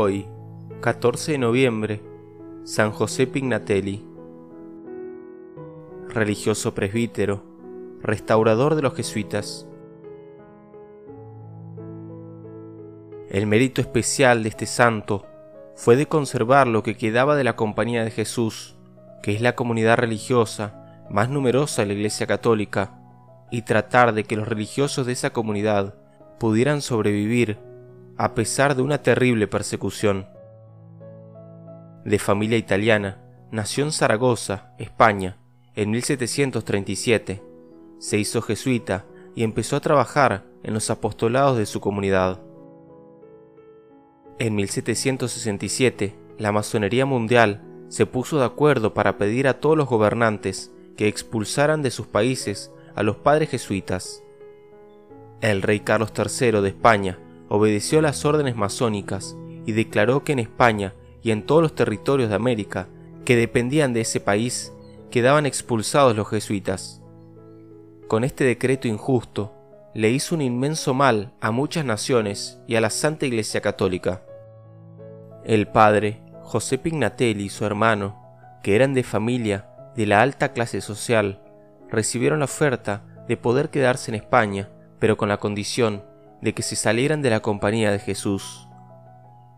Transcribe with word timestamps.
Hoy, 0.00 0.28
14 0.80 1.32
de 1.32 1.38
noviembre, 1.38 2.00
San 2.62 2.92
José 2.92 3.26
Pignatelli. 3.26 4.06
Religioso 6.06 6.72
presbítero, 6.72 7.42
restaurador 8.00 8.76
de 8.76 8.82
los 8.82 8.94
jesuitas. 8.94 9.66
El 13.28 13.48
mérito 13.48 13.80
especial 13.80 14.44
de 14.44 14.50
este 14.50 14.66
santo 14.66 15.26
fue 15.74 15.96
de 15.96 16.06
conservar 16.06 16.68
lo 16.68 16.84
que 16.84 16.96
quedaba 16.96 17.34
de 17.34 17.42
la 17.42 17.56
Compañía 17.56 18.04
de 18.04 18.12
Jesús, 18.12 18.76
que 19.20 19.34
es 19.34 19.40
la 19.40 19.56
comunidad 19.56 19.96
religiosa 19.96 21.06
más 21.10 21.28
numerosa 21.28 21.82
de 21.82 21.88
la 21.88 21.94
Iglesia 21.94 22.28
Católica, 22.28 23.00
y 23.50 23.62
tratar 23.62 24.14
de 24.14 24.22
que 24.22 24.36
los 24.36 24.46
religiosos 24.46 25.06
de 25.06 25.12
esa 25.14 25.30
comunidad 25.30 25.96
pudieran 26.38 26.82
sobrevivir 26.82 27.58
a 28.18 28.34
pesar 28.34 28.74
de 28.74 28.82
una 28.82 28.98
terrible 28.98 29.46
persecución. 29.46 30.26
De 32.04 32.18
familia 32.18 32.58
italiana, 32.58 33.22
nació 33.52 33.84
en 33.84 33.92
Zaragoza, 33.92 34.74
España, 34.78 35.38
en 35.76 35.92
1737. 35.92 37.40
Se 38.00 38.18
hizo 38.18 38.42
jesuita 38.42 39.06
y 39.36 39.44
empezó 39.44 39.76
a 39.76 39.80
trabajar 39.80 40.44
en 40.64 40.74
los 40.74 40.90
apostolados 40.90 41.56
de 41.58 41.66
su 41.66 41.80
comunidad. 41.80 42.40
En 44.40 44.56
1767, 44.56 46.18
la 46.38 46.50
masonería 46.50 47.06
mundial 47.06 47.62
se 47.86 48.04
puso 48.04 48.40
de 48.40 48.46
acuerdo 48.46 48.94
para 48.94 49.16
pedir 49.16 49.46
a 49.46 49.60
todos 49.60 49.76
los 49.76 49.88
gobernantes 49.88 50.72
que 50.96 51.06
expulsaran 51.06 51.82
de 51.82 51.92
sus 51.92 52.08
países 52.08 52.72
a 52.96 53.04
los 53.04 53.16
padres 53.16 53.50
jesuitas. 53.50 54.24
El 55.40 55.62
rey 55.62 55.80
Carlos 55.80 56.12
III 56.16 56.60
de 56.60 56.68
España 56.68 57.18
obedeció 57.48 58.00
las 58.00 58.24
órdenes 58.24 58.56
masónicas 58.56 59.36
y 59.66 59.72
declaró 59.72 60.24
que 60.24 60.32
en 60.32 60.38
España 60.38 60.94
y 61.22 61.30
en 61.30 61.44
todos 61.44 61.62
los 61.62 61.74
territorios 61.74 62.28
de 62.28 62.36
América 62.36 62.88
que 63.24 63.36
dependían 63.36 63.92
de 63.92 64.02
ese 64.02 64.20
país 64.20 64.72
quedaban 65.10 65.46
expulsados 65.46 66.16
los 66.16 66.28
jesuitas. 66.28 67.02
Con 68.06 68.24
este 68.24 68.44
decreto 68.44 68.88
injusto, 68.88 69.54
le 69.94 70.10
hizo 70.10 70.34
un 70.34 70.42
inmenso 70.42 70.94
mal 70.94 71.32
a 71.40 71.50
muchas 71.50 71.84
naciones 71.84 72.60
y 72.66 72.76
a 72.76 72.80
la 72.80 72.90
Santa 72.90 73.26
Iglesia 73.26 73.60
Católica. 73.60 74.22
El 75.44 75.68
padre 75.68 76.22
José 76.42 76.78
Pignatelli 76.78 77.44
y 77.44 77.48
su 77.48 77.64
hermano, 77.64 78.16
que 78.62 78.76
eran 78.76 78.94
de 78.94 79.02
familia 79.02 79.68
de 79.96 80.06
la 80.06 80.22
alta 80.22 80.52
clase 80.52 80.80
social, 80.80 81.42
recibieron 81.90 82.38
la 82.38 82.46
oferta 82.46 83.02
de 83.26 83.36
poder 83.36 83.70
quedarse 83.70 84.10
en 84.10 84.14
España, 84.14 84.70
pero 84.98 85.16
con 85.16 85.28
la 85.28 85.38
condición 85.38 86.02
de 86.40 86.54
que 86.54 86.62
se 86.62 86.76
salieran 86.76 87.22
de 87.22 87.30
la 87.30 87.40
compañía 87.40 87.90
de 87.90 87.98
Jesús. 87.98 88.68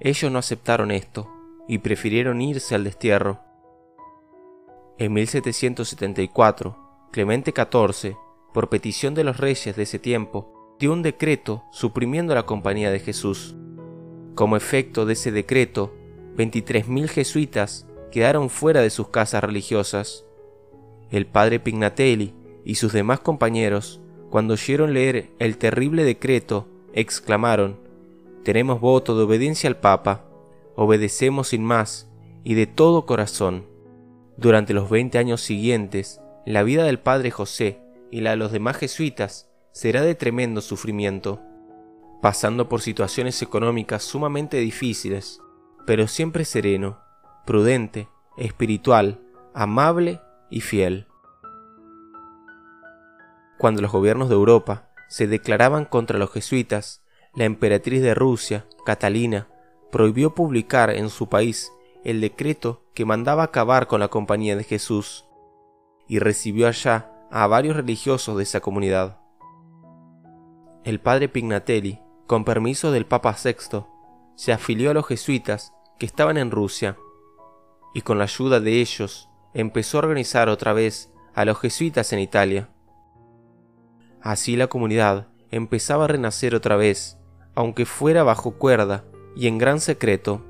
Ellos 0.00 0.30
no 0.30 0.38
aceptaron 0.38 0.90
esto 0.90 1.28
y 1.66 1.78
prefirieron 1.78 2.40
irse 2.40 2.74
al 2.74 2.84
destierro. 2.84 3.40
En 4.98 5.12
1774, 5.12 6.76
Clemente 7.10 7.52
XIV, 7.52 8.16
por 8.52 8.68
petición 8.68 9.14
de 9.14 9.24
los 9.24 9.38
reyes 9.38 9.76
de 9.76 9.82
ese 9.82 9.98
tiempo, 9.98 10.76
dio 10.78 10.92
un 10.92 11.02
decreto 11.02 11.64
suprimiendo 11.70 12.34
la 12.34 12.46
compañía 12.46 12.90
de 12.90 13.00
Jesús. 13.00 13.56
Como 14.34 14.56
efecto 14.56 15.06
de 15.06 15.14
ese 15.14 15.32
decreto, 15.32 15.94
23.000 16.36 17.08
jesuitas 17.08 17.86
quedaron 18.12 18.50
fuera 18.50 18.80
de 18.80 18.90
sus 18.90 19.08
casas 19.08 19.42
religiosas. 19.42 20.24
El 21.10 21.26
padre 21.26 21.60
Pignatelli 21.60 22.34
y 22.64 22.76
sus 22.76 22.92
demás 22.92 23.20
compañeros 23.20 24.00
cuando 24.30 24.54
oyeron 24.54 24.92
leer 24.92 25.30
el 25.38 25.58
terrible 25.58 26.04
decreto, 26.04 26.66
exclamaron, 26.92 27.78
Tenemos 28.44 28.80
voto 28.80 29.16
de 29.16 29.24
obediencia 29.24 29.68
al 29.68 29.76
Papa, 29.76 30.24
obedecemos 30.76 31.48
sin 31.48 31.64
más 31.64 32.08
y 32.44 32.54
de 32.54 32.66
todo 32.66 33.06
corazón. 33.06 33.66
Durante 34.36 34.74
los 34.74 34.88
veinte 34.88 35.18
años 35.18 35.40
siguientes, 35.40 36.20
la 36.46 36.62
vida 36.62 36.84
del 36.84 36.98
Padre 36.98 37.30
José 37.30 37.80
y 38.10 38.20
la 38.20 38.30
de 38.30 38.36
los 38.36 38.52
demás 38.52 38.76
jesuitas 38.76 39.50
será 39.72 40.02
de 40.02 40.14
tremendo 40.14 40.60
sufrimiento, 40.60 41.40
pasando 42.22 42.68
por 42.68 42.80
situaciones 42.80 43.42
económicas 43.42 44.02
sumamente 44.02 44.58
difíciles, 44.58 45.40
pero 45.86 46.06
siempre 46.06 46.44
sereno, 46.44 47.00
prudente, 47.44 48.08
espiritual, 48.36 49.20
amable 49.54 50.20
y 50.50 50.60
fiel 50.60 51.06
cuando 53.58 53.82
los 53.82 53.92
gobiernos 53.92 54.28
de 54.28 54.36
Europa 54.36 54.90
se 55.08 55.26
declaraban 55.26 55.84
contra 55.84 56.18
los 56.18 56.32
jesuitas, 56.32 57.02
la 57.34 57.44
emperatriz 57.44 58.02
de 58.02 58.14
Rusia, 58.14 58.66
Catalina, 58.84 59.48
prohibió 59.90 60.34
publicar 60.34 60.90
en 60.90 61.10
su 61.10 61.28
país 61.28 61.72
el 62.04 62.20
decreto 62.20 62.84
que 62.94 63.04
mandaba 63.04 63.42
acabar 63.42 63.86
con 63.86 64.00
la 64.00 64.08
Compañía 64.08 64.56
de 64.56 64.64
Jesús, 64.64 65.24
y 66.06 66.20
recibió 66.20 66.68
allá 66.68 67.12
a 67.30 67.46
varios 67.46 67.76
religiosos 67.76 68.36
de 68.36 68.42
esa 68.44 68.60
comunidad. 68.60 69.18
El 70.84 71.00
padre 71.00 71.28
Pignatelli, 71.28 72.00
con 72.26 72.44
permiso 72.44 72.92
del 72.92 73.06
Papa 73.06 73.36
VI, 73.42 73.84
se 74.34 74.52
afilió 74.52 74.90
a 74.90 74.94
los 74.94 75.06
jesuitas 75.06 75.74
que 75.98 76.06
estaban 76.06 76.38
en 76.38 76.50
Rusia, 76.50 76.96
y 77.92 78.02
con 78.02 78.18
la 78.18 78.24
ayuda 78.24 78.60
de 78.60 78.80
ellos 78.80 79.28
empezó 79.52 79.98
a 79.98 80.02
organizar 80.02 80.48
otra 80.48 80.72
vez 80.72 81.12
a 81.34 81.44
los 81.44 81.58
jesuitas 81.58 82.12
en 82.12 82.20
Italia. 82.20 82.70
Así 84.20 84.56
la 84.56 84.66
comunidad 84.66 85.28
empezaba 85.50 86.04
a 86.04 86.08
renacer 86.08 86.54
otra 86.54 86.76
vez, 86.76 87.18
aunque 87.54 87.86
fuera 87.86 88.22
bajo 88.22 88.52
cuerda 88.52 89.04
y 89.36 89.46
en 89.46 89.58
gran 89.58 89.80
secreto. 89.80 90.44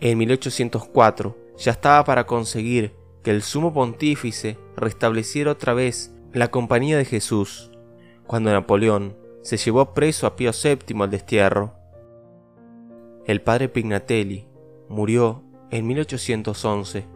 En 0.00 0.18
1804 0.18 1.36
ya 1.58 1.72
estaba 1.72 2.04
para 2.04 2.26
conseguir 2.26 2.94
que 3.22 3.30
el 3.30 3.42
sumo 3.42 3.72
pontífice 3.72 4.58
restableciera 4.76 5.52
otra 5.52 5.74
vez 5.74 6.14
la 6.32 6.48
compañía 6.48 6.98
de 6.98 7.04
Jesús, 7.04 7.70
cuando 8.26 8.52
Napoleón 8.52 9.16
se 9.42 9.56
llevó 9.56 9.94
preso 9.94 10.26
a 10.26 10.36
Pío 10.36 10.50
VII 10.52 11.02
al 11.02 11.10
destierro. 11.10 11.74
El 13.26 13.42
padre 13.42 13.68
Pignatelli 13.68 14.46
murió 14.88 15.42
en 15.70 15.86
1811 15.86 17.06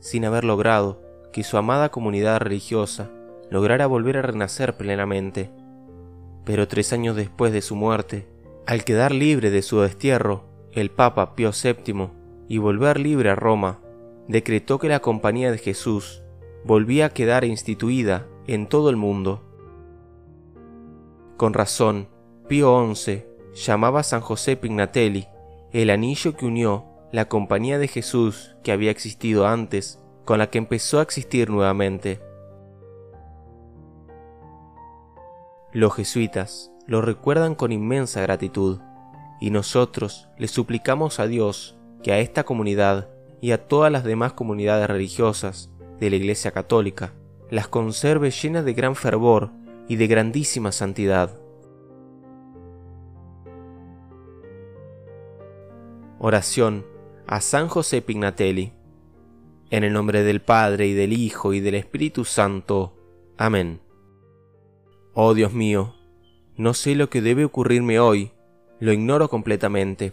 sin 0.00 0.24
haber 0.24 0.44
logrado 0.44 1.02
que 1.32 1.42
su 1.42 1.56
amada 1.56 1.90
comunidad 1.90 2.40
religiosa 2.40 3.10
lograra 3.50 3.86
volver 3.86 4.18
a 4.18 4.22
renacer 4.22 4.76
plenamente. 4.76 5.50
Pero 6.44 6.68
tres 6.68 6.92
años 6.92 7.16
después 7.16 7.52
de 7.52 7.62
su 7.62 7.76
muerte, 7.76 8.26
al 8.66 8.84
quedar 8.84 9.12
libre 9.12 9.50
de 9.50 9.62
su 9.62 9.80
destierro, 9.80 10.44
el 10.72 10.90
Papa 10.90 11.34
Pío 11.34 11.50
VII, 11.50 12.10
y 12.48 12.58
volver 12.58 13.00
libre 13.00 13.30
a 13.30 13.34
Roma, 13.34 13.80
decretó 14.28 14.78
que 14.78 14.88
la 14.88 15.00
Compañía 15.00 15.50
de 15.50 15.58
Jesús 15.58 16.22
volvía 16.64 17.06
a 17.06 17.10
quedar 17.10 17.44
instituida 17.44 18.26
en 18.46 18.68
todo 18.68 18.90
el 18.90 18.96
mundo. 18.96 19.42
Con 21.36 21.54
razón, 21.54 22.08
Pío 22.48 22.94
XI 22.94 23.24
llamaba 23.54 24.00
a 24.00 24.04
San 24.04 24.20
José 24.20 24.56
Pignatelli 24.56 25.26
el 25.72 25.90
anillo 25.90 26.36
que 26.36 26.46
unió 26.46 26.84
la 27.12 27.28
Compañía 27.28 27.78
de 27.78 27.88
Jesús 27.88 28.56
que 28.62 28.72
había 28.72 28.90
existido 28.90 29.46
antes 29.46 30.00
con 30.24 30.38
la 30.38 30.50
que 30.50 30.58
empezó 30.58 30.98
a 30.98 31.02
existir 31.02 31.50
nuevamente. 31.50 32.20
Los 35.76 35.94
jesuitas 35.94 36.72
lo 36.86 37.02
recuerdan 37.02 37.54
con 37.54 37.70
inmensa 37.70 38.22
gratitud, 38.22 38.78
y 39.42 39.50
nosotros 39.50 40.26
le 40.38 40.48
suplicamos 40.48 41.20
a 41.20 41.26
Dios 41.26 41.76
que 42.02 42.12
a 42.12 42.18
esta 42.18 42.44
comunidad 42.44 43.10
y 43.42 43.50
a 43.50 43.68
todas 43.68 43.92
las 43.92 44.02
demás 44.02 44.32
comunidades 44.32 44.88
religiosas 44.88 45.70
de 46.00 46.08
la 46.08 46.16
Iglesia 46.16 46.52
Católica 46.52 47.12
las 47.50 47.68
conserve 47.68 48.30
llenas 48.30 48.64
de 48.64 48.72
gran 48.72 48.96
fervor 48.96 49.50
y 49.86 49.96
de 49.96 50.06
grandísima 50.06 50.72
santidad. 50.72 51.38
Oración 56.18 56.86
a 57.26 57.42
San 57.42 57.68
José 57.68 58.00
Pignatelli. 58.00 58.72
En 59.68 59.84
el 59.84 59.92
nombre 59.92 60.22
del 60.22 60.40
Padre 60.40 60.86
y 60.86 60.94
del 60.94 61.12
Hijo 61.12 61.52
y 61.52 61.60
del 61.60 61.74
Espíritu 61.74 62.24
Santo. 62.24 62.96
Amén. 63.36 63.85
Oh 65.18 65.32
Dios 65.32 65.54
mío, 65.54 65.94
no 66.58 66.74
sé 66.74 66.94
lo 66.94 67.08
que 67.08 67.22
debe 67.22 67.46
ocurrirme 67.46 67.98
hoy, 67.98 68.32
lo 68.80 68.92
ignoro 68.92 69.30
completamente, 69.30 70.12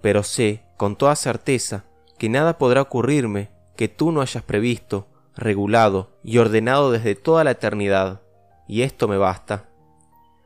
pero 0.00 0.22
sé 0.22 0.62
con 0.76 0.94
toda 0.94 1.16
certeza 1.16 1.86
que 2.18 2.28
nada 2.28 2.56
podrá 2.56 2.82
ocurrirme 2.82 3.50
que 3.76 3.88
tú 3.88 4.12
no 4.12 4.20
hayas 4.20 4.44
previsto, 4.44 5.08
regulado 5.34 6.20
y 6.22 6.38
ordenado 6.38 6.92
desde 6.92 7.16
toda 7.16 7.42
la 7.42 7.50
eternidad, 7.50 8.22
y 8.68 8.82
esto 8.82 9.08
me 9.08 9.16
basta. 9.16 9.68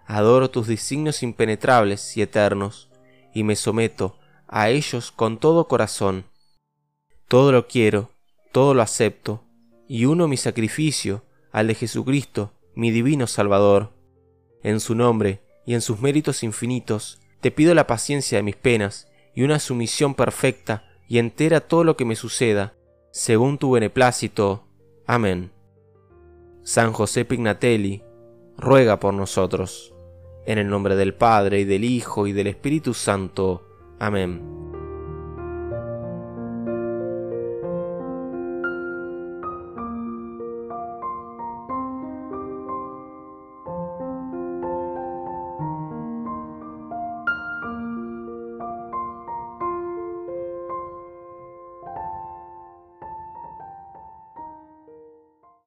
Adoro 0.06 0.48
tus 0.48 0.68
designios 0.68 1.22
impenetrables 1.22 2.16
y 2.16 2.22
eternos, 2.22 2.88
y 3.34 3.42
me 3.42 3.56
someto 3.56 4.18
a 4.46 4.70
ellos 4.70 5.12
con 5.12 5.36
todo 5.36 5.68
corazón. 5.68 6.24
Todo 7.28 7.52
lo 7.52 7.66
quiero, 7.66 8.08
todo 8.52 8.72
lo 8.72 8.80
acepto, 8.80 9.44
y 9.86 10.06
uno 10.06 10.28
mi 10.28 10.38
sacrificio 10.38 11.26
al 11.52 11.66
de 11.66 11.74
Jesucristo, 11.74 12.54
mi 12.74 12.90
divino 12.90 13.26
Salvador 13.26 13.97
en 14.62 14.80
su 14.80 14.94
nombre 14.94 15.40
y 15.66 15.74
en 15.74 15.80
sus 15.80 16.00
méritos 16.00 16.42
infinitos, 16.42 17.20
te 17.40 17.50
pido 17.50 17.74
la 17.74 17.86
paciencia 17.86 18.38
de 18.38 18.42
mis 18.42 18.56
penas 18.56 19.08
y 19.34 19.42
una 19.42 19.58
sumisión 19.58 20.14
perfecta 20.14 20.84
y 21.08 21.18
entera 21.18 21.58
a 21.58 21.60
todo 21.60 21.84
lo 21.84 21.96
que 21.96 22.04
me 22.04 22.16
suceda, 22.16 22.74
según 23.10 23.58
tu 23.58 23.72
beneplácito. 23.72 24.64
Amén. 25.06 25.52
San 26.62 26.92
José 26.92 27.24
Pignatelli, 27.24 28.02
ruega 28.56 29.00
por 29.00 29.14
nosotros. 29.14 29.94
En 30.46 30.58
el 30.58 30.68
nombre 30.68 30.96
del 30.96 31.14
Padre, 31.14 31.60
y 31.60 31.64
del 31.64 31.84
Hijo, 31.84 32.26
y 32.26 32.32
del 32.32 32.46
Espíritu 32.46 32.94
Santo. 32.94 33.66
Amén. 33.98 34.57